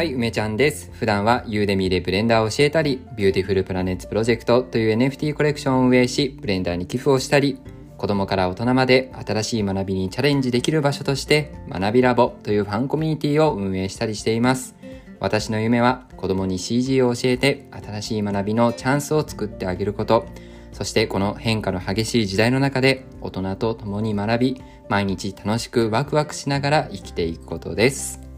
[0.00, 0.90] はい、梅ちゃんです。
[0.94, 7.60] 普段は Udemy でブレンダーを教えたり、 Beautiful Planets Project という NFT コレクションを運営し、ブレンダーに寄付をしたり、
[7.98, 14.74] 子供から大人まで新しい学びにチャレンジできる場所として、学びラボというファンコミュニティを運営したりしています。
[15.18, 20.24] 私の夢は子供に CG を教えて新しい学びのチャンスを作ってあげること。
[20.72, 28.29] そしてこの変化の激しい時代の中で大人と共に学び、毎日楽しくワクワクしながら生きていくことです。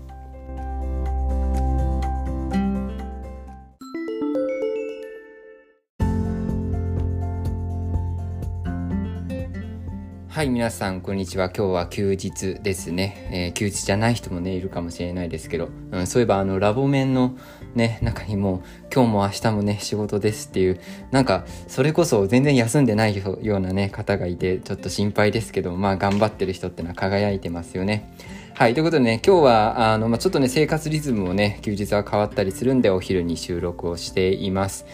[10.42, 11.50] はい、皆さん、こんにちは。
[11.56, 13.28] 今日は休日ですね。
[13.30, 17.36] えー休日じゃない人もね、いるかもしれないですけど、うん、そういえば、あの、ラボ面の
[17.76, 20.80] ね、中にも、今日も明日もね、仕事ですっていう、
[21.12, 28.12] なんか、それこそ全然休んでないようなね、方がいて、ちょっと心配ですけど、まあ、頑張ってる人ってのは輝いてますよね。
[28.54, 34.86] はい、ということでね、今日は、あの、まあ、ちょっとね、生活リズムもね、休日は変わったりするんで、お昼に収録をしています。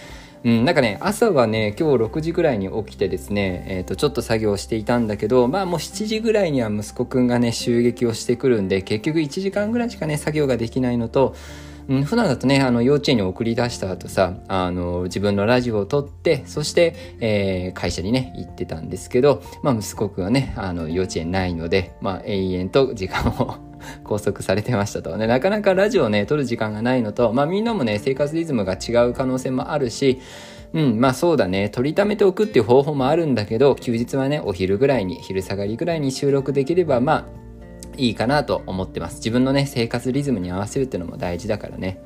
[0.45, 11.35] うん、なんかね朝はね今日6時ぐらいに起きてですね、えー、とちょっと作業していたんだけどまあもう7時ぐらいには息子くんがね襲撃をしてくるんで結局1時間ぐらいしかね作業ができないのと
[11.89, 23.68] うん、普段だとねあの幼稚園に送り出した後さあの自分のラジオを撮ってそして、えー会社にね行ってたんですけど、まあ、息子くんはねあの幼稚園ないので、まあ、永遠と時間を
[24.05, 25.17] 拘束されてましたと。
[25.17, 30.21] ね、なかなかラジオね、撮る時間がないのと、まあみんなもね、生活リズムが違う可能性もあるし、
[30.73, 37.25] うん、まあそうだね、取りためておくっていう方法もあるんだけど、休日はね、お昼ぐらいに、昼下がりぐらいに収録できれば、まあ、
[37.97, 39.17] いいかなと思ってます。
[39.17, 42.03] 自分のね、生活リズムに合わせるっていうのも大事だからね。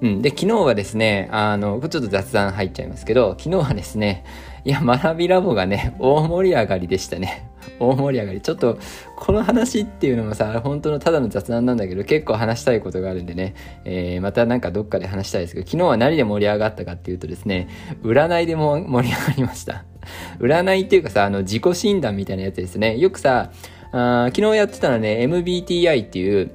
[0.00, 0.22] うん。
[0.22, 4.24] で、昨日はですね、あの、ちょっと雑談入っちゃいますけど、昨日はですね、
[4.64, 7.51] いや、学びラボがね、大盛り上がりでしたね。
[7.78, 8.40] 大盛り上がり。
[8.40, 8.78] ちょっと、
[9.16, 17.68] この話っていうのもさ、本当のただの雑談なんだけど、結構話したいことがあるんでね、えー、またなんかどっかで話したいですけど、昨日は何で盛り上がったかっていうとですね、
[18.02, 19.84] 占いでも盛り上がりました。
[20.40, 22.98] 占いっていうかさ、あの、自己診断みたいなやつですね。
[22.98, 23.50] よくさ、
[23.92, 26.50] あ昨日やってたのはね、MBTI っていう、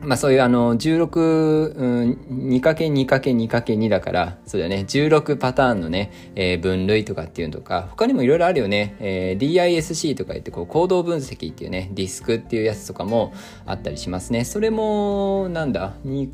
[0.00, 2.18] まあそういうあの、16、うん、
[2.50, 13.32] 2×2×2×2 だから、そうだね、16パターンのね、えー分類とかっていうのとか、他にもいろいろあるよね、えー DISC とか言って、こう、行動分析っていうね、ディスクっていうやつとかも
[13.64, 14.44] あったりしますね。
[14.44, 16.28] それも、なんだ、2、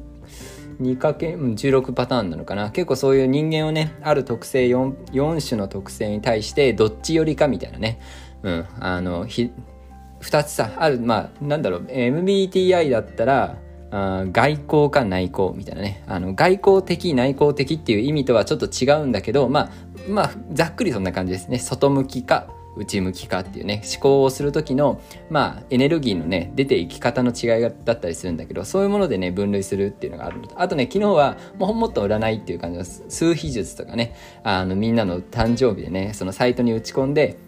[0.80, 2.70] 2×16 パターンなのかな？
[2.70, 8.00] 結構そういう人間をねある特性 4, 4種の特性に対してどっち寄りかみたいなね。
[8.44, 9.26] うんあの
[10.20, 13.56] 2つさあるまあなんだろう MBTI だったら
[13.90, 16.04] あ外交か内向みたいなね。
[16.06, 19.70] あの外交的内向的っていう意味とはちょっと違うんだけどまあ
[20.08, 21.58] まあざっくりそんな感じですね。
[21.58, 23.82] 外向きか内向きかっていうね。
[23.90, 30.60] 思考をする時のまあエネルギーのね出ていき方の違いだったりするんだけどそういうものでね分類するっていうのがあるのと。
[30.60, 37.38] あとね昨日はもうもっと占いっていう感じの数秘術とかねあのみんなの誕生日でねそのサイトに打ち込んで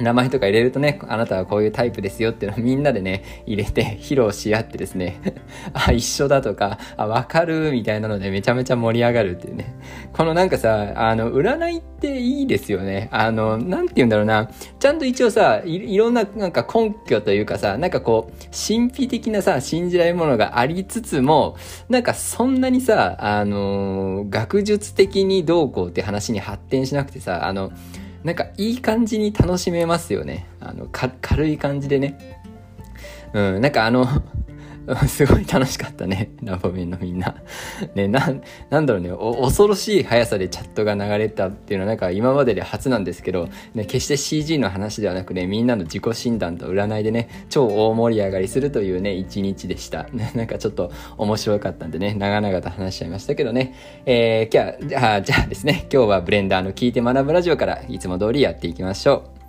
[0.00, 5.20] 名前とか入れるとね、あなたはこういうタイプですよっていうのを みんなでね、入れて披露し合ってですね、
[5.72, 9.74] あ、一緒だとか、あ、わかるみたいなのでめちゃめちゃ盛り上がるっていうね。
[10.12, 13.08] このなんかさ、あの、占いっていいですよね。
[13.12, 14.50] あの、なんて言うんだろうな。
[14.78, 21.56] ちゃんと一応さ、いいろんななんか根拠というかさ、なんかこう、神秘的なさ、信じられるものがありつつも、
[21.88, 27.70] なんかそんなにさ、あの、学術的にどうこうって話に発展しなくてさ、あの、
[28.24, 30.46] なんかいい感じに楽しめますよね。
[30.60, 32.18] あの、か、軽い感じでね。
[33.32, 34.06] うん、なんかあの、
[35.06, 36.30] すごい楽しかったね。
[36.42, 37.36] ラボメンのみんな。
[37.94, 38.34] ね、な、
[38.70, 50.06] なんだろうね、お恐ろしい速さでチャットが流れたっていうのはなんか今までで初なんですけど、ね、決して CG の話ではなくね、みんなの自己診断と占いでね、超大盛り上がりするというね、一日でした。
[50.12, 53.74] ね なんかちょっと面白かったんでね、長々と話しちゃいましたけどね。
[54.06, 59.39] えー、今日は、じゃあ、じゃあですね、今日はブレンダーの聞いて学ぶラジオからいつも通りやっていきましょう。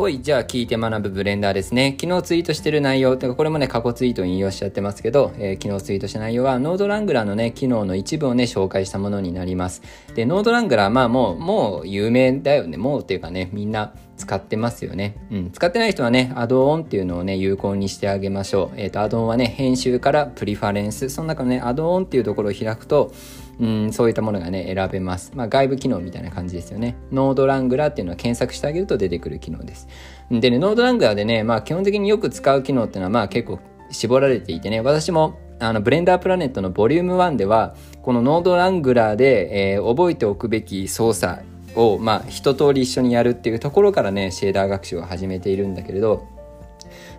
[0.00, 1.94] ほい、じゃあ聞いて学ぶブレンダーですね。
[2.00, 9.82] 昨日ツイートしてる内容、てかこれもね、過去ツイート引用しちゃってますけど、えー昨日ツイートした内容は、ノードラングラーのね、機能の一部をね、紹介したものになります。
[10.14, 12.78] で、 Node Wrangler、まあもう、もう有名だよね。
[12.78, 15.16] もうっていうかね、みんな使ってますよね。
[15.30, 15.50] うん。
[15.50, 18.80] 使ってない人はね、アドオンっていうのをね、有効にしてあげましょう。
[18.80, 23.12] えっ、と、アドオンはね、編集からプリファレンス、その中のね、アドオンっていうところを開くと、
[23.60, 25.32] うん、そういったものがね、選べます。
[25.34, 26.96] まあ、外部機能みたいな感じですよね。
[27.12, 29.86] Node Wrangler っていうのは検索してあげると出てくる機能です。
[30.30, 33.60] でね、 Node Wrangler でね、まあ、基本的によく使う機能っていうのは、まあ、結構
[33.90, 41.42] 絞られていてね、私も、あの、ブレンダープラネットのボリューム1では、このノードラングラーで、えー覚えておくべき操作
[41.74, 46.26] を、まあ、一通り一緒にやるっていうところからね、シェーダー学習を始めているんだけれど、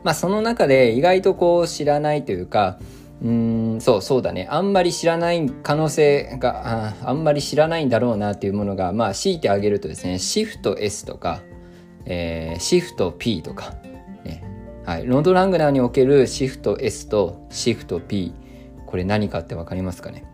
[0.03, 2.79] まあ、その中で意外とこう知らないというか、
[3.23, 4.47] うん、そうそうだね。
[4.49, 11.41] あんまり知らない可能性が、ああんまり知らないんだろうなっていうものが、まあ、強いてあげるとですね、シフト S とか、
[12.05, 13.75] えー、シフト P とか、
[14.25, 14.43] ね。
[14.85, 15.05] はい。
[15.05, 18.33] ロードラングナーにおけるシフト S とシフト P。
[18.87, 20.25] これ何かって分かりますかね？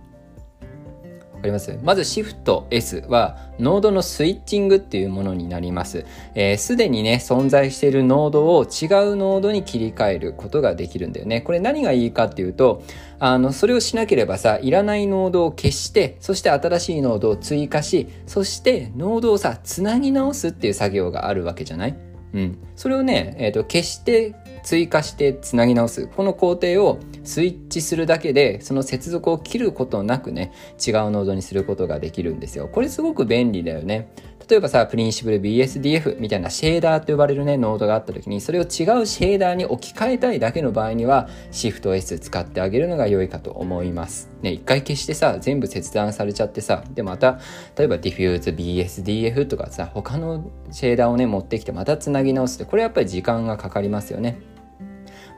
[1.38, 1.80] わかります？
[1.84, 5.88] まずシフト S はノードのスイッチングっていうものになります。
[6.02, 6.06] す、
[6.36, 11.42] えー、で、にね、存在しているノードを違うノードに切り替えることができるんだよね。
[11.42, 12.82] これ何がいいかっていうと、
[13.20, 21.96] あの、それをしなければさ、いらないノードを消して、そして新しいノードを追加し、そしてノードをさ、つなぎ直すっていう作業があるわけじゃない？
[22.34, 22.58] うん。
[22.76, 24.36] それをね、えっ、ー、と、消して
[24.68, 26.08] 追加してつなぎ直す。
[26.08, 30.52] この工程をスイッチするだけで、その接続を切ることなくね、
[30.86, 32.68] 違うノードにすることができるんですよ。
[32.68, 34.12] これすごく便利だよね。
[34.50, 44.30] 例えばさ、プリンシブル BSDF みたいなシェーダーと呼ばれるね、ノードがあった時に、それを違うシェーダーに置き換えたいだけの場合には、シフト S 使ってあげるのが良いかと思います。
[44.42, 47.40] ね、一回消してさ、全部切断されちゃってさ、で、また、
[47.78, 54.57] 例えば Diffuse BSDF とかさ、他のシェーダーをね、持ってきてまた繋ぎ直すって、これやっぱり時間がかかりますよね。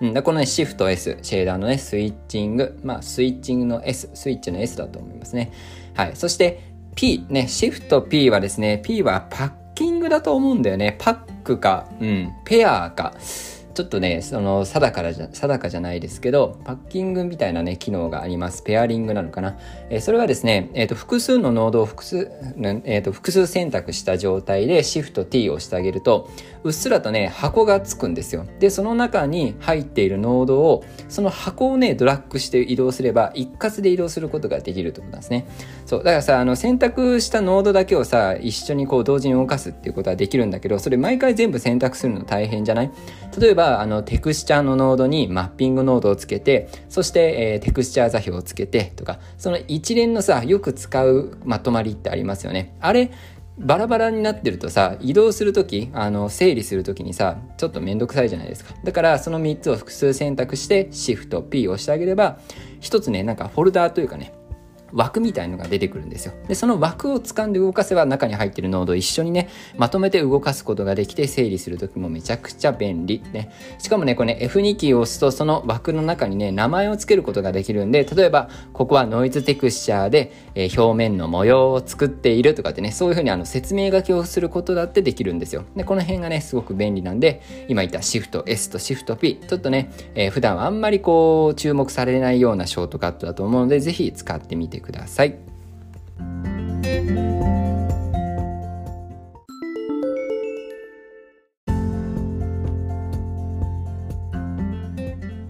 [0.01, 5.51] うん、このね、シフト S、シェーダーのね、スイッチング、まあ、スイッチングの S、スイッチの S だと思いますね。
[5.93, 6.15] はい。
[6.15, 6.61] そして、
[6.95, 10.95] P ね、シフト P はですね、P はパッキングだと思うんだよね。
[10.99, 13.13] パックか、うん、ペアか。
[13.79, 18.61] ちょっとね、その、定かじゃ、定かじゃないですけど、パッキングみたいなね、機能があります。
[18.63, 19.57] ペアリングなのかな。
[19.89, 22.29] えー、それはですね、えっ、ー、と、複数のノードを複数、
[22.83, 26.29] えっ、ー、と、複数選択した状態でシフト T を押してあげると、
[26.63, 28.45] うっすらとね、箱がつくんですよ。
[28.59, 35.47] で、その中に入っているノードを、その箱をね、ドラッグして移動すれば、一括で移動することができるってことなんですね。
[35.85, 35.99] そう。
[36.03, 42.91] だからさ、あの、選択したノードだけをさ、一緒にこう、同時に動かすっていうことはできるんだけど、それ毎回全部選択するの大変じゃない？
[43.39, 53.11] 例えば、あのテクスチャーのノードにマッピングノードをつけてそして、えー、テクスチャー座標をつけてとかその一連のさよく使うまとまりってありますよねあれ
[53.59, 58.73] バラバラになってるとさ移動する時あの整理する時にさちょっと面倒くさいじゃないですか。
[58.83, 62.39] だからその3つを複数選択してシフト P を押してあげれば
[62.81, 64.33] 1つねなんかフォルダーというかね
[64.93, 66.33] 枠みたいのが出てくるんですよ。
[66.47, 73.21] で、その枠を掴んで動かせば中に入ってるノードを一緒にね、まとめて動かすことができて整理するときもめちゃくちゃ便利。
[73.33, 73.51] ね。
[73.79, 85.63] しかもね、これね、F2 キーを押すとその枠の中にね、名前を付けることができるんで、例えば、ここはノイズテクスチャーで、えー、表面の模様を作っているとかってね、そういうふうにあの説明書きをすることだってできるんですよ。
[85.75, 95.49] で、この辺がね、すごく便利なんで、今言ったシフト S とシフト P、ちょっとね、えー、普段あんまりこう、注目されないようなショートカットだと思うので、ぜひ使ってみてください。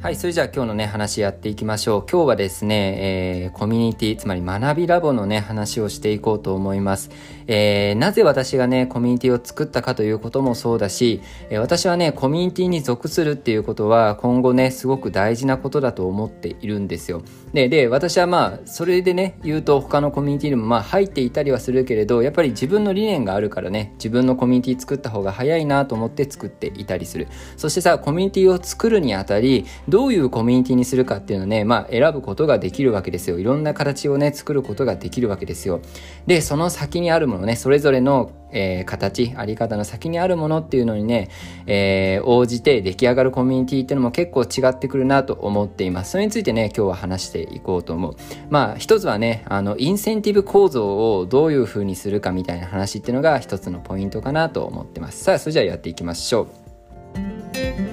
[0.02, 2.06] はい、それじゃあ今日のね、話やっていきましょう。
[2.10, 7.12] 今日はですね、えー、コミュニティ、つまり学びラボのね、話をしていこうと思います。
[7.52, 11.20] えー、なぜ私がね、コミュニティを作ったかということもそうだし、
[11.50, 17.24] え、私はね、コミュニティに属するっていうことは、今後ね、すごく大事なことだと思っているんですよ。
[17.52, 27.28] で、で、私はまあ、それでね、言うと他のコミュニティにもまあ入っていたりはするけれど、やっぱり自分の理念があるからね、自分のコミュニティ作った方が早いなと思って作っていたりする。
[27.58, 33.40] そしてさ、コミュニティを作るにあたり、どういうコミュニティにするかっていうのね、まあ選ぶことができるわけですよ。
[33.40, 35.82] いろんな形をね、作ることができるわけですよ。
[36.28, 41.30] で、その先にあるもののね、それぞれのえー、形、あり方の先にあるものっていうのにね、
[41.66, 46.12] えー、応じて出来上がるコミュニティっていうのも結構違ってくるなと思っています。
[46.12, 48.16] それについてね、今日は話していこうと思う。
[48.50, 55.24] まあ、一つはね、あの、インセンティブ構造をどういう風にするかみたいな話っていうのが一つのポイントかなと思ってます。
[55.24, 56.48] さあ、それじゃあやっていきましょ
[57.86, 57.89] う。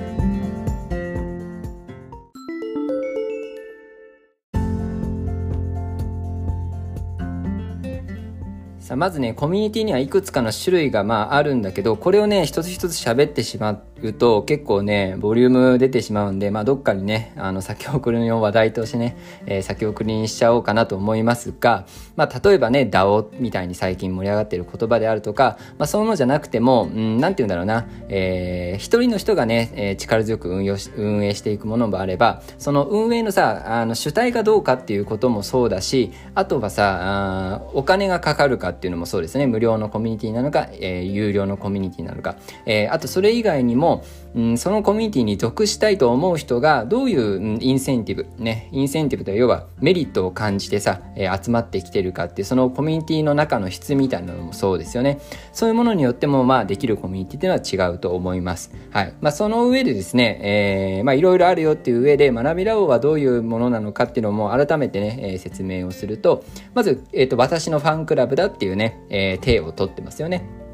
[8.96, 39.46] まずねコミュニティにはいくつかの種類がまああるんだけどこれをね一つ一つ喋ってしまっうと結構ねボリューム出てしまうんでまあどっかにねあの先送りの話題としてね、えー、先送りにしちゃおうかなと思いますがまあ例えばね DAO みたいに最近盛り上がってる言葉であるとかまあそういうのじゃなくてもうんなんて言うんだろうな、えー、一人の人がね、えー、力強く運用し運営していくものもあればその運営のさあの主体がどうかっていうこともそうだしあとはさあお金がかかるかっていうのもそうですね。
[39.46, 42.36] 無料のコミュニティなのか、え、有料のコミュニティなのか、
[42.66, 55.20] え、あとそれ以外にもも、うん、そのコミュニティに属したいと思う人がどういう、インセンティブ、ね、インセンティブとは要はメリットを感じてさ、え、集まってきてるかっていう、そのコミュニティの中の質みたいなのもそうですよね。
[55.52, 58.72] そういうものによっても、まあ、できるコミュニティっていうのは違うと思います。
[58.90, 59.14] はい。
[59.20, 70.65] まあ、その上でですね、え、まあ、いろいろあるよっていう上で、学びラボはどういうものなのかっていうのも改めてね、えー、説明をすると、まず、えっ、ー、と、私のファンクラブだっていうね、えー、手を取ってますよね。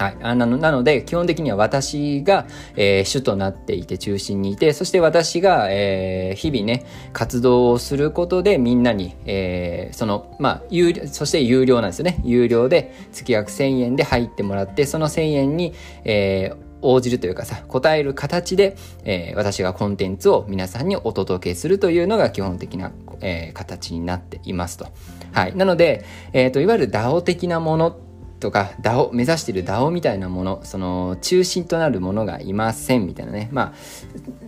[0.00, 0.16] はい。
[0.22, 12.18] あなのなので、基本的には私が、えー、主となっていて、中心にいて、そして私が、えー、日々ね、活動をすることで、みんなに、えー、その、まあ、有、そして有料なんですよね。
[12.24, 22.90] 有料で、月額1000円で入ってもらって、その1000円に、えー、応じるというかさ、答える形で、えー、私がコンテンツを皆さんにお届けするというのが基本的な、
[23.20, 24.86] えー、形になっていますと。
[25.32, 25.54] はい。
[25.54, 28.09] なので、えっ、ー、と、いわゆる DAO 的なもの
[28.40, 33.74] とか DAO 目指してる DAO みたいなものその中心となるものがいませんみたいなねまあ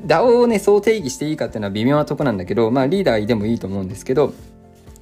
[0.06, 4.32] DAO をねそう定義していいかっていうのは微妙なとこなんだけどまあリーダーでもいいと思うんですけど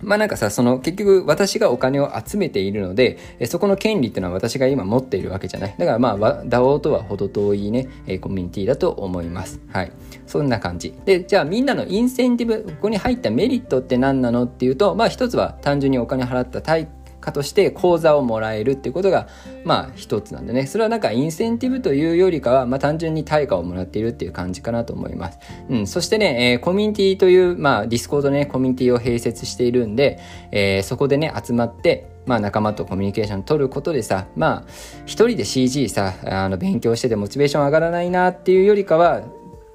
[0.03, 5.75] まあなんかさ、その結局私がお金を集めているので、そこの権利っていうのは私が今持っているわけじゃない。
[5.79, 7.89] だからまあ DAO とは程遠いね、
[8.21, 9.61] コミュニティだと思います。
[9.73, 9.93] はい。
[10.27, 10.95] そんな感じ。
[11.05, 16.89] で、じゃあみんなのインセンティブ、ここに入ったメリットって何なのっていうと、まあ一つは単純にお金払った対
[17.21, 19.29] 価として講座をもらえるっていうことが
[19.65, 20.67] まあ一つなんでね。
[20.67, 30.19] それはなんかインセンティブというよりかは、まあ、単純に対価をもらっているっていう感じかなと思います、うん、そしてね、えー、コミュニティという、まあ、 Discord ねコミュニティを併設しているんで、
[30.51, 34.71] えー、そこでね集まってまあ仲間とコミュニケーション取ることでさまあ
[35.07, 39.23] 一人で CG さあの勉強しててモチベーション上がらないなっていうよりかは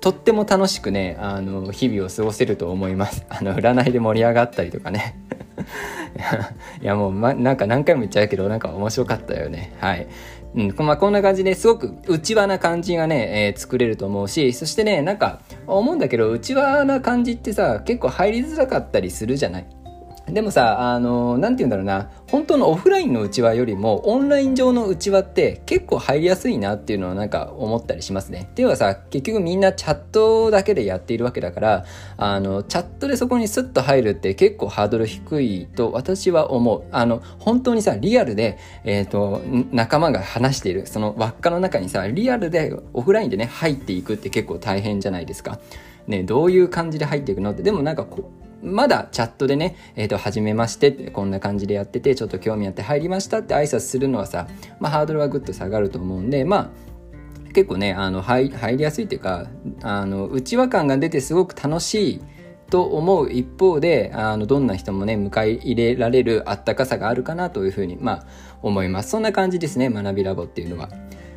[0.05, 3.25] とっても楽しくねあの日々を過ごせると思います。
[3.27, 5.15] あの占いで盛り上がったりとかね。
[6.79, 9.73] いやもう、ま、なんか何回も言っちゃうけどなんか面白かったよね。
[9.79, 10.05] はい。
[10.53, 19.67] うん、まあ、こんな感じですごく内輪な感じがね、えー、作れると思うしそしてねなんか思うんだけど内輪な感じってさ結構入りづらかったりするじゃない？
[20.27, 28.47] でもさ、あの、なんて言うんだろうな、本当のオフラインのうちわよりも、オンライン上のうちわって結構入りやすいなっていうのはなんか思ったりしますね。
[28.51, 31.85] っていうのはさ、結局みんなチャットだけでやっているわけだから、
[32.17, 36.83] あの、チャットでそこにスッと入るって結構ハードル低いと私は思う。
[36.91, 45.59] あの、本当にさ、リアルで、えっ、ー、と、仲間が話している、その輪っかの中にさ、リアルでオフラインでね、入っていくって結構大変じゃないですか。
[46.07, 48.31] ね、どういう感じで入っていくのって、でもなんかこ、
[48.61, 54.47] まだチャットでね、えっ、ー、と、はじめましてってこんな感じでやってて、ちょっと興味あって入りましたって挨拶するのはさ、
[54.79, 56.69] まあ、ハードルはぐっと下がると思うんで、まあ、
[57.53, 59.47] 結構ね、あの、入りやすいっていうか、
[59.81, 62.21] あの、内輪感が出てすごく楽しい
[62.69, 68.25] と思う一方で、あの、どんな人もね、迎え入れられるあったかさがあるかなというふうに、まあ、
[68.61, 69.11] 思います。
[69.11, 70.89] そんな感じですね、学びラボっていうのは。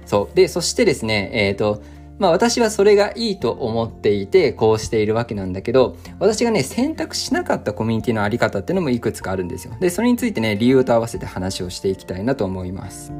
[0.06, 0.34] そう。
[0.34, 1.82] で、そしてですね、えっ、ー、と、
[2.18, 13.12] まあ私はそれがいいと思っていてこうしているわけなんだけど私がね選択しなかったコミュニティのあり方っていうのもいくつかあるんですよでそれについてね理由と合わせて話をしていきたいなと思います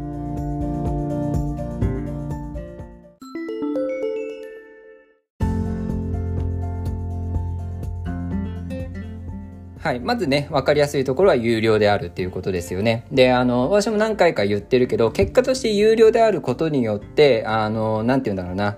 [9.88, 10.00] はい。
[10.00, 13.06] まずね、わかりやすいところは有料であるっていうことですよね。
[13.10, 18.76] で、あの、私も何回か言ってるけど、結果として有料であることによって、あの、なんて言うんだろうな。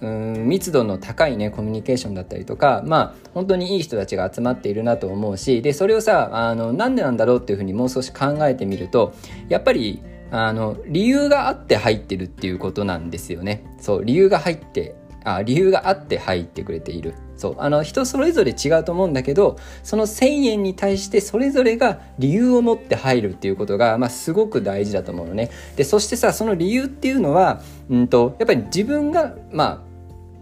[0.00, 9.14] うん密度の高いねコミュニケーションだったりとかまあ本当にいい人たちが集まっているなと思うしでそれをさあのなんでなんだろうっていうふうにもう少し考えてみると
[9.48, 13.64] やっぱりあの理由があって入ってるっていうことなんですよね。
[13.78, 17.14] そう理由が入ってあ理由があって入ってくれている。
[17.44, 17.56] そう。
[17.58, 25.50] あの人それぞれ違うと思うんだけどその1,000円に対してそれぞれが理由を持って入るっていうことが、まあ、すごく大事だと思うのね。
[25.76, 27.60] でそしてさその理由っていうのは、
[27.90, 29.78] うんと、やっぱり自分がまあ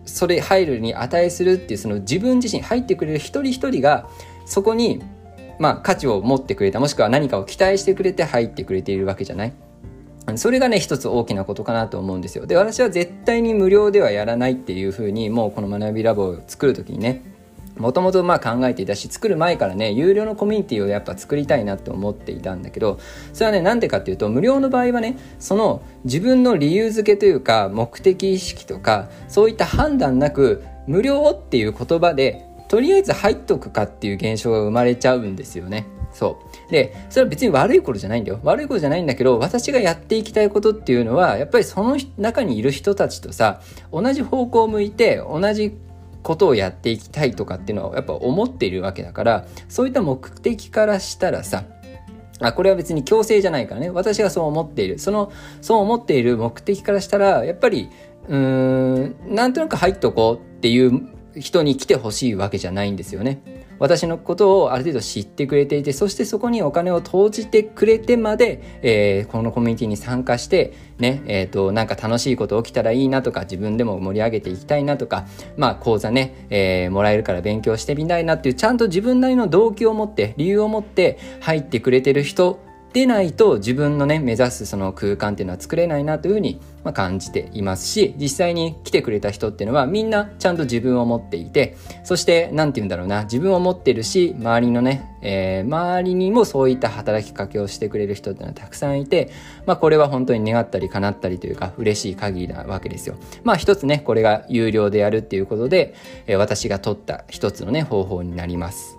[0.05, 4.09] それ入るに値するっていうその自分自身入ってくれる一人一人が
[4.47, 5.03] そこに
[5.59, 9.53] まあ価値を持ってくれたもしくは何かを期待してくれて入ってくれているわけじゃない。
[10.37, 17.23] それがね一つ大きなことかなと思うんですよで私は絶対に無料ではやらないっていうふうにもうこの学びラボを作る時にね
[17.79, 23.01] もともとまあ考えていたし作る前からね有料のコミュニティをやっぱ作りたいなって思っていたんだけど
[23.33, 35.87] それはねなんでかっていうと無料の場合はねその自分の理由付けというか目的意識とかそういった判断なく無料っていう言葉でとりあえず入っとくかっていう現象が生まれちゃうんですよね。
[36.13, 36.39] そ
[36.69, 36.73] う。
[36.73, 38.41] で、それは別に悪いことじゃないんだよ。
[38.43, 43.61] 悪いことじゃないんだけど、私がやっていきたいことっていうのは、やっぱりその中にいる人たちとさ、
[43.93, 45.77] 同じ方向を向いて、同じ
[46.23, 51.65] ことをやっていきたいとかっていうのはやっぱ思っているわけだから、そういった目的からしたらさ、
[52.41, 53.91] あ、これは別に強制じゃないからね。
[53.91, 54.99] 私がそう思っている。
[54.99, 57.89] その、そう思っている目的からしたら、やっぱり、
[58.29, 63.63] うーんなんとなく入っとこうっていう人に来てほしいわけじゃないんですよね。
[63.79, 82.61] 私のことをある程度知ってくれていてそしてそこにお金を投じてくれてまで、えー、このコミュニティに参加してねえーと、なんか楽しいこと起きたらいいなとか自分でも盛り上げていきたいなとかまあ講座ね、えー、もらえるから勉強してみたいなっていうちゃんと自分なりの動機を持って理由を持って入ってくれてる人
[82.93, 99.31] でないと自分のね目指すその空間っていうのは作れないなというふうに、ま、感じていますし実際に来てくれた人っていうのはみんなちゃんと自分を持っていてそして何て言うんだろうな自分を持ってるし周りのね、えー、周りにもそういった働きかけをしてくれる人っていうのはたくさんいて、
[99.65, 103.17] まあ、これは本当に願ったり叶ったりというか嬉しい限りなわけですよ。
[103.43, 105.95] まあ一つねこれが有料でやるっていうことで、
[106.27, 108.99] え、私が取った一つのね方法になります。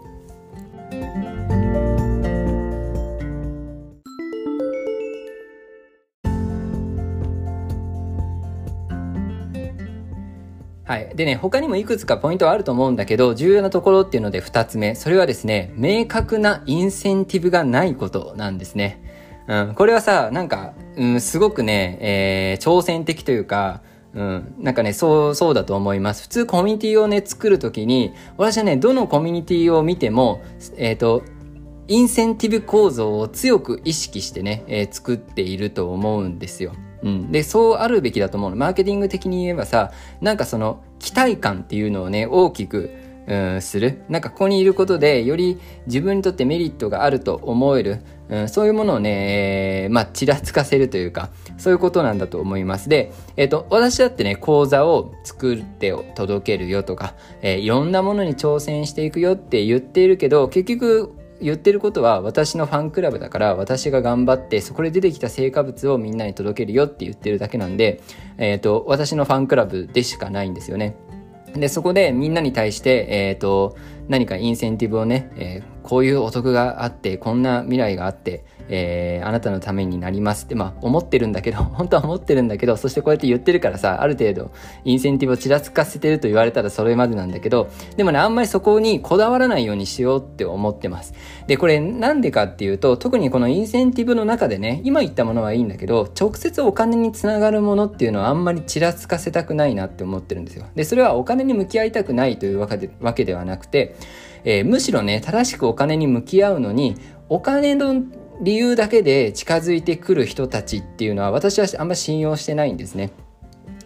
[10.86, 11.16] はい。
[11.16, 14.96] でね、他にもいくつかポイントはあると思うんだけど、重要なところっていうので2つ目。
[14.96, 19.02] それはですね、明確なインセンティブがないことなんですね。
[19.48, 19.74] うん。
[19.76, 23.82] これはさ、なんか、うん、すごくね、えー、挑戦的というか、
[24.14, 24.56] うん。
[24.60, 26.24] なんかね、そう、そうだと思います。
[26.24, 30.42] 普通コミュニティをね、作るときに、私はね、どのコミュニティを見ても、
[30.78, 31.24] えっ、ー、と、
[31.88, 36.74] インセンティブ構造を強く意識してね、えー、作っていると思うんですよ。
[37.04, 38.56] うん、でそうあるべきだと思うの。
[38.56, 39.92] マーケティング的に言えばさ
[40.22, 42.92] なんかその期待感っていうのをね大きく
[43.28, 44.04] うん、する。
[44.10, 52.90] なんかここにいることでより自分にとってメリットがあると思える、うん、そういうものをね、えー、まあ、ちらつかせるというかそういうことなんだと思います。
[52.90, 68.02] で、えっ、ー、と私だってね講座を作って届けるよとか、えー、いろんなものに挑戦していくよって言っているけど結局言ってることは私のファンクラブだから私が頑張ってそこで出てきた成果物をみんなに届けるよって言ってるだけなんで、
[68.38, 70.96] えっ、ー、と、私のファンクラブでしかないんですよね。
[71.54, 73.76] で、そこでみんなに対して、えっ、ー、と、
[74.08, 84.52] 何かインセンティブをね、えー、こういうお得があって、こんな未来があって、えー、あなたのためになりますって、まあ、思ってるんだけど、 本当は思ってるんだけど、そしてこうやって言ってるからさ、ある程度、
[84.86, 87.68] インセンティブをちらつかせてると言われたらそれまでなんだけど、
[87.98, 91.14] でもね、あんまりそこにこだわらないようにしようって思ってます。
[91.48, 100.66] で、これなんでかっていうと、特にこのインセンティブの中でね、今言ったものはいいんだけど、直接お金につながるものっていうのはあんまりちらつかせたくないなって思ってるんですよ。
[100.76, 103.96] で、それはお金に向き合いたくないというわけでわけではなくて、
[104.46, 106.96] えー、むしろね、正しくお金に向き合うのに、
[107.30, 108.04] お金の
[108.42, 113.12] 理由だけで近づいてくる人たちっていうのは私はあんま信用してないんですね。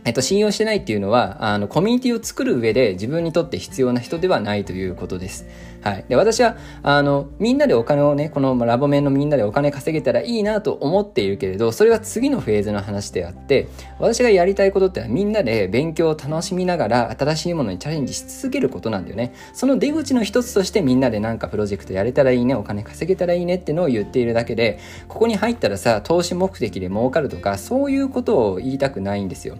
[0.07, 5.45] えっと、信用してないっていうのは、あの、コミュニティを作る上で自分にとって必要な人ではないということです。
[5.81, 6.05] はい。
[6.07, 13.67] で、私は、あの、みんなでお金をね、このラボ面のみんなでお金稼げたらいいなと思っているけれど、それは次のフェーズの話であって、
[13.99, 19.33] 私がやりたいことってはみんなで勉強を楽しみながら新しいものにチャレンジし続けることなんだよね。
[19.51, 29.57] その出口の一つとしてみんなでなんかプロジェクトやれたらいいね、お金稼げたらいいねってのを言っているだけで、ここに入ったらさ、投資目的で儲かるとか、そういうことを言いたくないんですよ。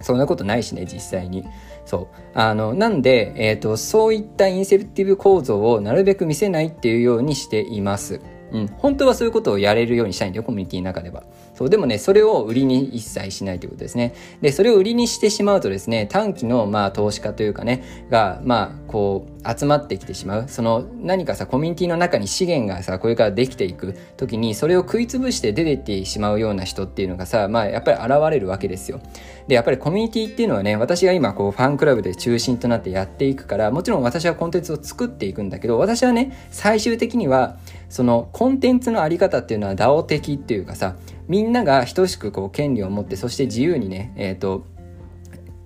[0.00, 1.44] そんなことないしね、実際に。
[1.84, 2.16] そう。
[2.34, 8.20] あの、なんで、えっ、ー、と、そういったインセプティブ構造をなるべく見せないっていうようにしています。
[8.52, 8.66] うん。
[8.78, 11.24] 本当はそういうことをやれるようにしたいんだよ、コミュニティの中では。
[11.58, 14.14] そう、でもね、それを売りに一切しないということですね。
[14.40, 20.44] で、それを売りにしてしまうとですね、短期の、まあ、投資家というかね、が、まあ、こう、集まってきてしまう。
[20.46, 29.00] その、何かさ、コミュニティの中に資源がさ、これからできていく時に、それを食いつぶして出てってしまうような人っていうのがさ、まあ、やっぱり現れるわけですよ。
[29.48, 37.56] で、やっぱりコミュニティっていうのはね、私が今、こう、ファンクラブで中心となってやっていくから、もちろん私はコンテンツを作っていくんだけど、私はね、最終的には、
[37.88, 40.94] その、コンテンツのあり方っていうのは DAO 的っていうかさ、
[41.28, 44.64] みんなが等しくこう権利を持ってそして自由にねえっ、ー、と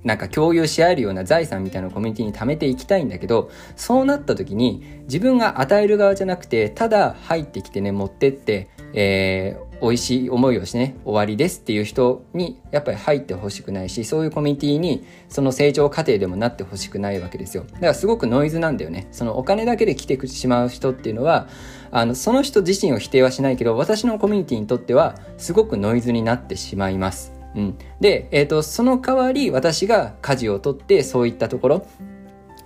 [0.05, 17.64] なんか共有し合えるような財産みたいなコミュニティに貯めていきたいんだけどそうなった時に自分が与える側じゃなくてただ入ってきてね持ってって、えー、美味しい思いをしてね終わりですっていう人にやっぱり入ってほしくないしそういうコミュニティにその成長過程でもなってほしくないわけですよ。
[17.72, 19.09] だからすごくノイズなんだよね。
[19.12, 21.48] そのお金だけで来てしまう人っていうのは
[21.92, 27.33] あのその人自身を否定はしないけど私のコミュニティにとってはすごくノイズになってしまいます。
[27.55, 31.87] うん、で、えーと、その代わり私が舵を取ってそういったところ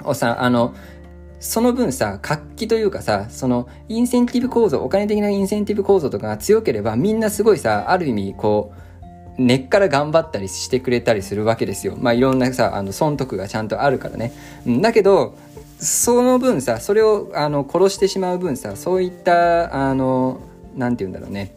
[0.05, 0.75] をさあの
[1.41, 8.87] その分さ活気というかさそのインセンティブ構造お金的なインセンティブ構造とかが強ければみんなすごいさある意味こう
[9.39, 11.95] 根っから頑張ったりしてくれたりするわけですよ。
[11.99, 14.33] まあいろんなさ、あの損得がちゃんとあるからね。
[14.67, 15.35] だけど、
[15.79, 20.41] その分さそれをあの殺してしまう分さそういったあの
[20.75, 21.55] なんて言うんだろうね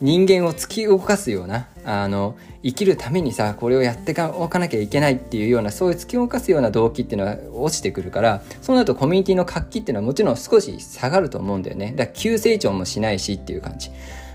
[0.00, 13.90] 人間を突き動かすようなあの生きるためにさこれをやっておかなきゃいけないっていうようなそういう突き動かすような動機っていうのは落ちてくるからそうなるとコミュニティの活気っていうのはもちろん少し下がると思うんだよねだから急成長もしないしっていう感じ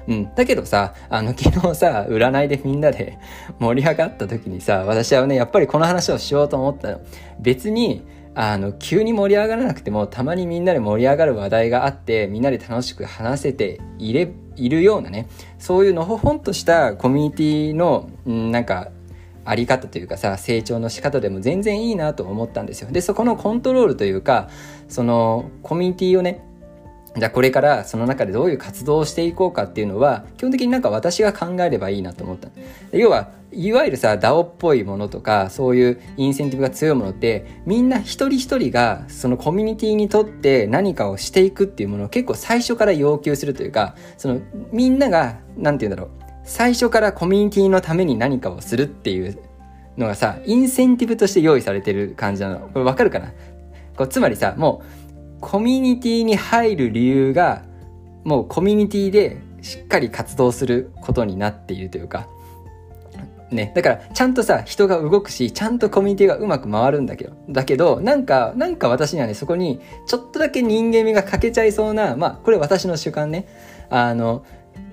[0.07, 0.35] うん。
[0.35, 3.17] だけどさ、あの、昨日さ、占いでみんなで
[3.59, 7.01] 盛り上がった時にさ、私はね、やっぱりこの話をしようと思ったの。
[7.39, 8.03] 別に、
[8.39, 18.91] あの、急に盛り上がらなくても、たまにみんなで盛り上がる話題があって、みんなで楽しく話せていれ、いるようなね、そういうのほほんとしたコミュニティの、んなんか、
[19.43, 22.91] あり方というかさ、成長の仕方でも全然いいなと思ったんですよ。
[22.91, 24.49] で、そこのコントロールというか、
[24.87, 26.43] その、コミュニティをね、
[27.17, 32.49] じゃあこれからその中でどういう活動をしていこうかっていうのは基本的になんか私が考えればいいなと思った。
[32.91, 46.11] 要はいわゆるさ DAO っぽいものとかそういうインセンティブが強いものってみんな一人一人がそのコミュニティにとって何かをしていくっていうものを結構最初から要求するというかそのみんなが何て言うんだろう
[46.43, 49.39] 最初からコミュニティのために何かをするっていう
[49.97, 52.59] のがさインセンティブとして用意されてる感じなの。
[52.59, 53.33] これわかるかな？
[53.95, 55.06] こうつまりさもう
[55.41, 57.63] コミュニティに入る理由が
[58.23, 62.27] もうコミュニティでしっかり活動することになっているというか
[63.51, 63.71] ね。
[63.75, 73.47] だから、ちゃんとさ、人が動くし、ちゃんとコミュニティがうまく回るんだけど、だけど、なんか、なんか私にはね、そこに、ちょっとだけ人間味が欠けちゃいそうな、まあ、これ私の主観ね、
[73.89, 74.43] あの、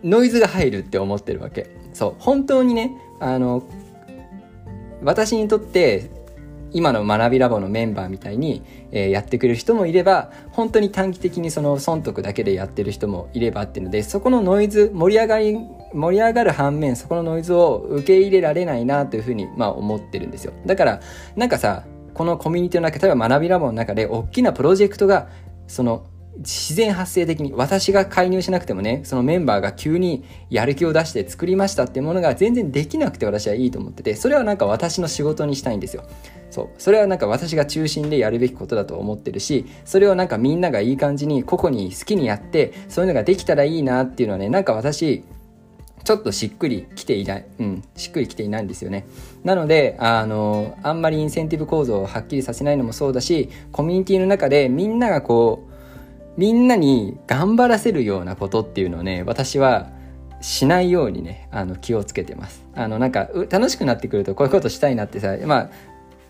[0.04, 1.66] ノイズが入るって思ってるわけ。
[1.92, 2.14] そう。
[2.18, 3.64] 本当にね、あの、
[5.02, 6.10] 私にとって
[6.74, 15.56] 今の学びラボのメンバーみたいに、えー、やってくれる人もいれば本当に短期的にその損得だけでやってる人もいればっていうのでそこのノイズ盛り上がり
[15.94, 20.52] 盛り上がる反面そこのノイズを受け入れられないなというふうにまあ思ってるんですよ。
[20.66, 21.00] だから
[21.36, 25.28] なんかさこのコミュニティの中例えば学びラボの中で大きなプロジェクトが
[25.68, 26.06] その
[26.38, 36.04] 自然発生的に私が介入しなくてもねそのメンバーが急にやる気を出して作りましたっていうものが全然できなくて私はいいと思っててそれはなんか私の仕事にしたいんですよ
[36.50, 45.24] そうそれはなんか私が中心でやるべきことだと思ってるしそれをなんかみんながいい感じに個々に好きにやってそういうのができたらいいなっていうのはねなんか私
[46.04, 49.06] ちょっとしっくりきていない、うん、しっくりきていないんですよね。
[49.42, 55.73] なので、あの、あんまりインセンティブ構造をはっきりさせないのもそうだし、コミュニティの中でみんながこう、
[56.36, 59.90] みんなに頑張らせるようなことっていうのをね、私は
[60.40, 62.64] しないようにね、あの気をつけてます。
[62.74, 65.70] あのなんか楽しくなってくるとこういうことしたいなってさ、まあ、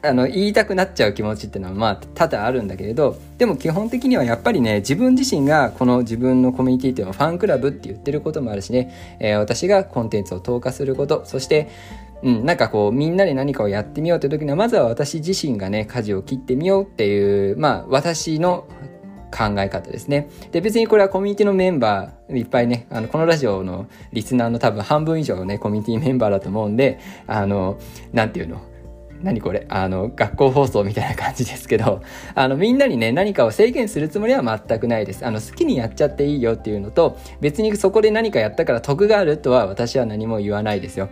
[0.05, 11.71] あの言いたくなっちゃう気持ちっていうのはまあ多々あるんだけれどでも基本的にはやっぱりね自分自身がこの自分のコミュニティっていうのはファンクラブって言ってることもあるしね、えー、私がコンテンツを投下することそして
[12.23, 18.67] うん、なんかこうみんなで何かをやってみようって時にはまずは私自身がね舵を切ってみようっていうまあ私の
[19.35, 20.29] 考え方ですね。
[20.53, 27.79] で、別にこれはコミュニティのメンバー、いっぱいね、あの、このラジオのリスナーの多分半分以上ね、コミュニティメンバーだと思うんで、あの、
[28.13, 28.61] なんていうの、
[29.23, 29.65] 何これ？
[29.71, 32.03] あの、学校放送みたいな感じですけど、
[32.35, 35.25] あの、みんなにね、何かを制限するつもりは全くないです。
[35.25, 41.09] あの、好きにやっちゃっていいよっていうのと、別にそこで何かやったから得があるとは私は何も言わないですよ。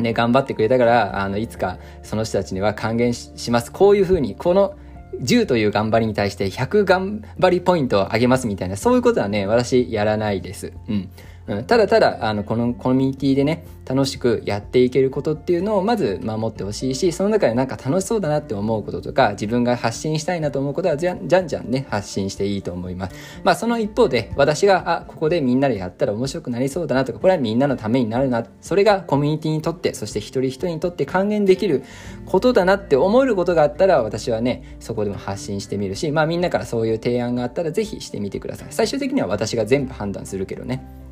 [0.00, 3.70] ね、頑張ってくれたから、あの、いつかその人たちには還元します。
[3.70, 4.74] こういうふうに、この
[5.20, 10.72] 10という頑張りに対して100頑張りポイントを上げますみたいな、そういうことはね、私やらないです。
[10.88, 11.08] うん。
[11.46, 23.16] うん、ただただ、あの、このコミュニティでね、楽しくやっていけることっていうのをまず守ってほしいし、その中でなんか楽しそうだなって思うこととか、自分が発信したいなと思うことはじゃじゃんじゃんね、発信していいと思います。
[23.44, 31.84] まあその一方で、私が、あ、ここでみんなでやったら面白くなりそうだなとか、これはみんなのためになるな、それがコミュニティにとって、そして一人一人にとって還元できる
[32.24, 38.68] ことだなって思えることがあったら、私はね、そこでも発信してみるし、まあみんなからそういう提案があったら、ぜひしてみてください。
[38.70, 41.03] 最終的には私が全部判断するけどね。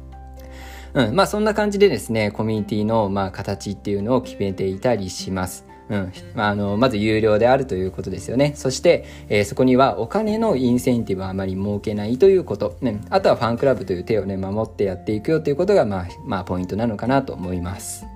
[0.95, 5.67] うん、まあそんな感じでですね、コミュニティのまあ形っていうのを決めていたりします。
[5.89, 6.13] うん。
[6.35, 8.53] まあ、あの、まず有料であるということですよね。
[8.57, 12.77] そして、えー、そこにはお金のインセンティブはあまり設けないということ。
[12.81, 13.01] ね。
[13.11, 18.07] あとはファンクラブという手をね、守ってやっていくよということが、まあ、まあ、ポイントなのかなと思います。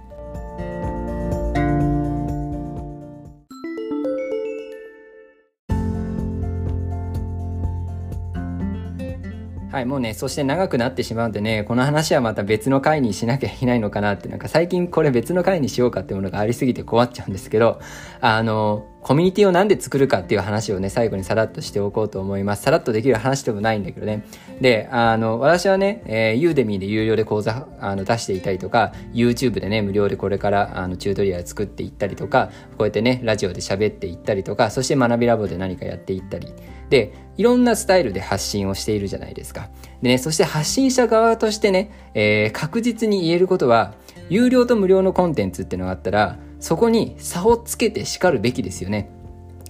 [9.77, 17.79] はい、もうね、そして長くなってしまうんでね、この話はまた別の回にしなきゃいけないのかなって、なんか最近これ別の回にしようかってものがありすぎて困っちゃうんですけど、
[18.23, 22.65] あの、コミュニティをなんで作るかっていう話をね、最後にさらっとしておこうと思います。
[22.65, 24.25] さらっとできる話でもないんだけどね。
[24.61, 36.49] で、あの、私はね、えー、ユーデミーで有料で講座あの出していたりとか、YouTube でね、無料でこれからあのチュートリアル作っていったりとか、こうやってね、ラジオで喋っていったりとか、そして学びラボで何かやっていったり。
[36.91, 39.69] で、いろんなスタイルで発信をしているじゃないですか。
[40.03, 43.95] でね、そして発信者側としてね、えー、確実に言えることは、
[44.31, 49.11] 有料と無料のコンテンツっていうのがあったら、そこに差をつけて叱るべきですよね。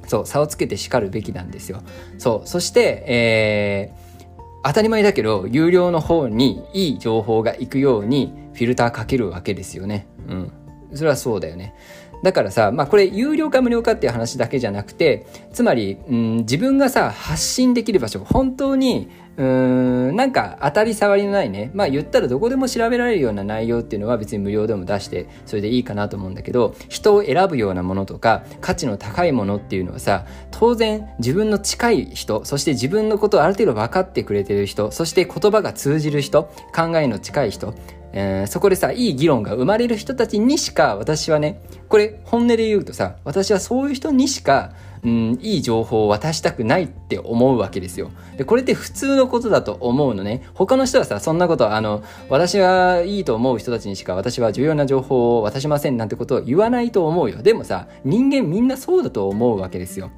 [0.07, 1.83] そう、差をつけて叱るべきなんですよ。
[2.19, 10.07] そう、そして、えー、当たり前だけど、有料の方にいい情報が行くようにフィルターかけるわけですよね。
[10.29, 10.53] うん。
[10.95, 11.75] それはそうだよね。
[12.23, 21.71] だからさ、まあこれ有料か無料かっていう話だけじゃなくて、つまり、うん、自分がさ、発信できる場所、本当にうーん、なんか当たり障りのないね。
[21.75, 36.45] まあ言ったらどこでも調べられるような内容っていうのは別に無料でも出してそれでいいかなと思うんだけど、人を選ぶようなものとか価値の高いものっていうのはさ、当然自分の近い人、そして自分のことをある程度分かってくれてる人、そして言葉が通じる人、
[36.75, 37.75] 考えの近い人、
[38.13, 44.73] えー、そこでさ、いい議論が生まれる人たちにしか私はね、これ本音で言うとさ、私はそういう人にしか
[45.05, 48.11] うん、いい情報を渡したくないって思うわけですよ。
[48.37, 50.43] で、これって普通のことだと思うのね。
[50.55, 57.43] 他の人はさ、そんなこと、あの、私がいいと思う人たちにしか私は重要な情報を渡しませんなんてことを言わないと思うよ。
[57.43, 60.11] でもさ、人間みんなそうだと思うわけですよ。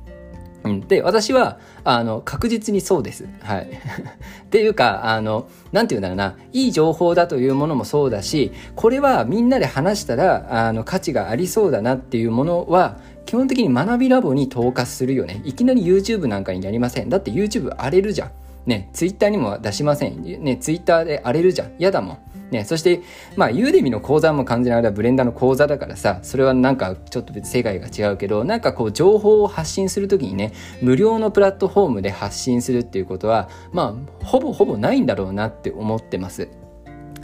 [0.64, 3.26] うん、で、私は、あの、確実にそうです。
[3.42, 3.68] はい。
[4.44, 15.42] っていうか、あの、なんて言うんだろうな、いい情報だというものもそうだし、これはみんなで話したら、あの、価値がありそうだなっていうものは、基本的に学びラボに投下するよね。
[15.44, 17.10] いきなり YouTube なんかにやりません。
[17.10, 18.30] だって YouTube 荒れるじゃん。
[18.64, 20.22] ね、Twitter にも出しません。
[20.22, 21.72] ね、Twitter で荒れるじゃん。
[21.78, 22.18] 嫌だもん。
[22.50, 23.02] ね、そして、
[23.36, 36.48] まあ、ユーデミの講座も完全にあれはブレンダーの講座だからさ、それはなんかちょっと別世界が違うけど、なんかこう情報を発信するときにね、無料のプラットフォームで発信するっていうことは、まあ、ほぼほぼないんだろうなって思ってます。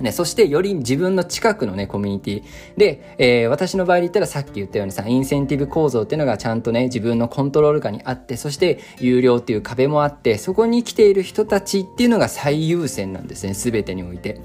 [0.00, 2.42] ね、そしてより自分の近くのね、コミュニティ
[2.76, 14.40] で、えー、私の場合で言ったらさっき言ったようにさ、インセンティブ構造っていうのがちゃんとね、自分のコントロール下にあって、そして有料っていう壁もあって、そこに来ている人たちっていうのが最優先なんですね、全てにおいて。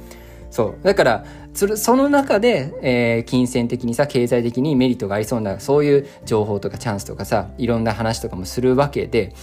[0.51, 0.83] そう。
[0.83, 9.33] だから、その中で、えー、金銭的にさ、経済的にメリットがありそうな、そういう情報とかチャンスとかさ、いろんな話とかもするわけで、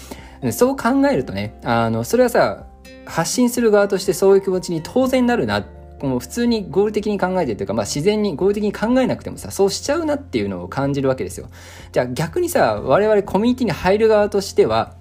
[0.53, 2.66] そう考えるとね、あの、それはさ、
[3.05, 5.64] 発信する側としてそういう気持ちに当然なるなっ
[5.99, 11.49] この普通に合理的に考えてというか、まあ、自然に合理的に考えなくてもさそうしちゃうなっていうのを感じるわけですよ。
[11.93, 14.95] じゃあ逆にさ我々コミュニティに入る側としては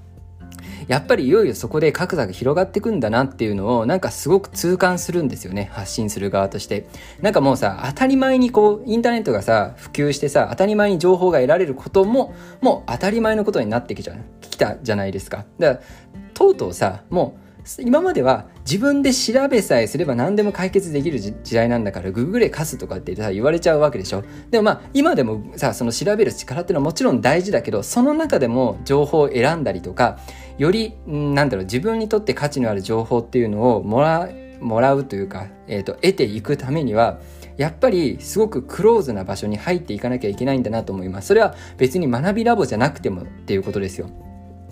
[0.88, 5.70] やっぱりいよいよそこで格差が広がっていくんだなっていうのをなんかすごく痛感するんですよね。
[5.72, 6.88] 発信する側として。
[7.22, 15.46] なんかもうさ当たり前にこうインターネットがさ普及してさ当たり前に情報が得られることももう当たり前のことになってきちゃきたじゃないですか。
[15.60, 15.86] だから
[16.34, 17.45] とうとうさもう
[17.80, 30.20] 今までは自分で調べさえすれば何でも解決できる時代なんだからググれ貸すとかってさ言われちゃうわけでしょでもまあ今でもさその調べる力っていうのはもちろん大事だけどその中でも情報を選んだりとか
[30.58, 34.30] よりなんだろう自分にとって価値のある情報っていうのをもら
[34.62, 37.20] もらうというか、えーと、得ていくためには
[37.58, 41.28] やっぱりすごくクローズな場所に入っていかなきゃいけないんだなと思います。
[41.28, 44.10] それは別に学びラボじゃなくてもっていうことですよ。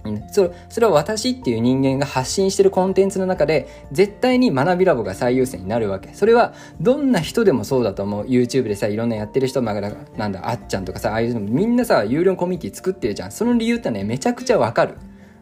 [0.05, 6.13] うん、そそれは私っていう人間が発信してるコンテンツの中で絶対に学びラボが最優先になるわけ。
[6.13, 8.25] それはどんな人でもそうだと思う。
[8.25, 13.31] YouTube でさいろんなやってる人まなんだあっちゃんとかさああいうのみんなさ有料コミュニティ作ってるじゃん。
[13.31, 14.95] その理由ってねめちゃくちゃわかる、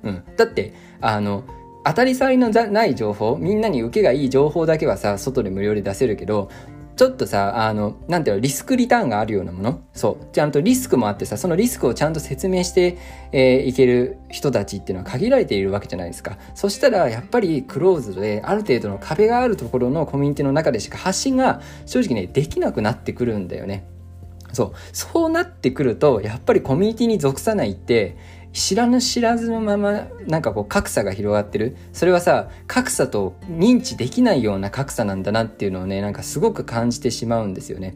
[0.04, 1.44] うん、だってあの
[1.84, 6.50] 当たり障りのない情報みんなに受けがいい情報だけはさ外で無料で出せるけど
[6.96, 9.82] ちょっとさ、あの、なんていうの、リスクリターンがあるようなもの？
[9.94, 10.26] そう。
[10.34, 12.98] ちゃんとリスクもあってさ、そのリスクをちゃんと説明して、
[13.32, 16.38] えー、いける人たちっていうのは限られているわけじゃないですか。
[16.54, 23.86] そしたら、やっぱりクローズで、ある程度の壁があるところのコミュニティの中でしか発信が正直ね、できなくなってくるんだよね。
[24.54, 24.74] そう。
[24.92, 28.18] そうなってくると、やっぱりコミュニティに属さないって、
[28.54, 37.96] 知らぬ知らずのままなんかこう格差が広がってるそれはさ格差と認知できないような格差なんだなっていうのをねなんかすごく感じてしまうんですよね。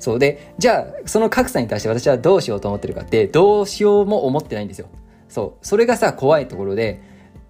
[0.00, 4.88] そうでじゃあその格差に対して私はどうしようと思ってるかってどうしようも思ってないんですよ。
[5.28, 7.02] そうそれがさ怖いところで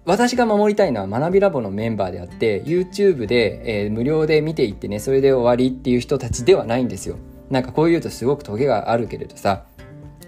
[0.05, 7.17] 私が守りたいのは学びラボのメンバーであって YouTube で、えー、無料で見ていってねそれで終わりっていう人たちではないんですよ。
[7.49, 9.65] なんかこう言うとすごくトゲがあるけれどさ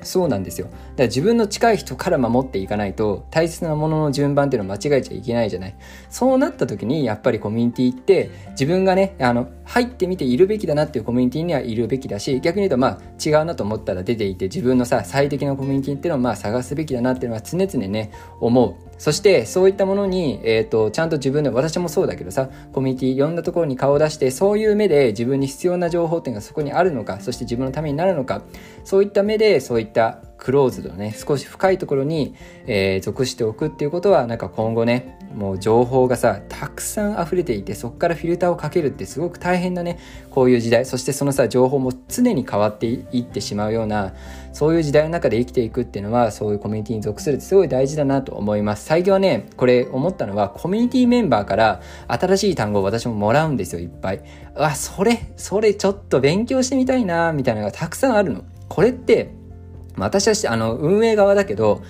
[0.04, 0.68] そうなんですよ。
[0.68, 5.76] だから自分の近い人から守っていかないと大切なものの順番っていうのを間違えちゃいけないじゃない。
[6.10, 18.76] そうなった時にやっぱりコミュニティって自分がね、あの、入ってみているべきだなっていうコミュニティにはいるべきだし逆に言うとまあ違うなと思ったら出ていて自分のさ最適なコミュニティっていうのをまあ探すべきだなっていうのは常々ね思う。
[18.98, 28.44] そしてそういったものに、えーと、ちゃんと自分で私もそうだけどさコミュニティいろんなところに顔を出してそういう目で自分に必要な情報っていうのがそこにあるのかそして自分のためになるのか
[28.84, 32.36] そういった目でそういったクローズドね少し深いところに、
[32.68, 40.86] えー、属しておくっていうことはなんか今後ねもう情報がさたくさん溢れていてそこからフィルターをかけるってすごく大変なねこういう時代。
[40.86, 44.14] そしてそのさ情報も常に変わっていってしまうような
[44.54, 48.86] そういう時代の中で生きていくっていうのはそういうコミュニティに属するってすごい大事だなと思います。
[48.86, 54.22] 最近はねこれ思ったのはコミュニティメンバーから新しい単語を私ももらうんですよいっぱい。
[54.56, 58.44] あそれそれちょっと勉強してみたいなみたいなのがたくさんあるの。
[58.68, 59.32] これって
[59.98, 61.82] 私はあの運営側だけど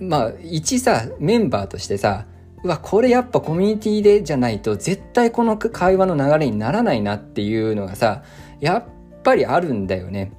[0.00, 2.26] まあ一さメンバーとしてさ
[2.64, 8.22] うわこれやっぱコミュニティでじゃないと絶対この会話の流れにならないなっていうのがさ
[8.60, 8.84] やっ
[9.22, 10.32] ぱりあるんだよね。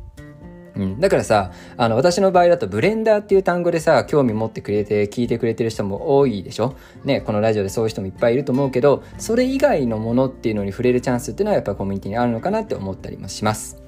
[0.75, 13.83] うん、だからさあの私の場合だとブレンダーっていう単語でさ興味持ってくれて聞いてくれてる人も多いでしょ、ね、このラジオでそういう人もいっぱいいると思うけどそれ以外のものっていうのに触れるチャンスっていうのはやっぱコミュニティにあるのかなって思ったりもします。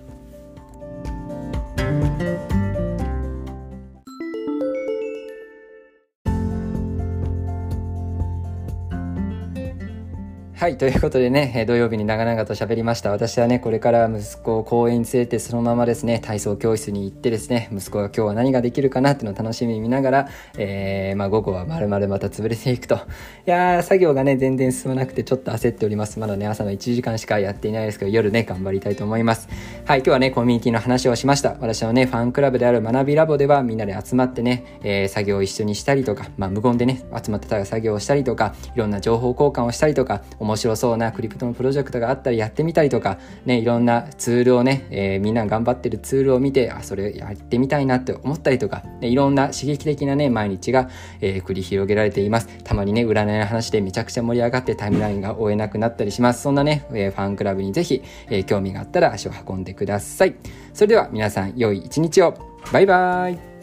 [10.58, 13.12] はい、ということでね、土曜日に長々と喋りました。
[13.12, 22.96] 私はね、これから息子を公園に連れてそのままですね、体操教室に行ってですね、息子が今日は何ができるかなっていうのを楽しみに見ながら、えー、まあ午後は丸々また潰れていくと。
[22.96, 23.00] い
[23.48, 26.20] やー、作業がね、全然進まなくてちょっと焦っております。
[26.20, 29.50] まだね、朝の1時間しかやっていないですけど、夜ね、頑張りたいと思います。
[29.84, 31.58] はい、今日はね、コミュニティの話をしました。
[31.60, 52.48] 私のね、ファンクラブである学びラボではみんなで集まってね、えー、作業を一緒にしたりとか、まあ無言でね、集まってた作業をしたりとか、いろんな情報交換をしたりとか、面白そうなクリプトのプロジェクトがあったりやってみたりとか、ね、いろんなツールをね、えー、みんな頑張ってるツールを見て、あ、それやってみたいなって思ったりとか、ね、いろんな刺激的なね、毎日が、えー、繰り広げられています。
[52.64, 56.44] たまにね、占いの話でめちゃくちゃ盛り上がってタイムラインが追えなくなったりします。
[56.44, 60.36] そんなね、えー、ファンクラブにぜひ、え興味があったら足を運んでください。
[60.74, 62.36] それでは皆さん、良い一日を。
[62.72, 63.55] バイバーイ。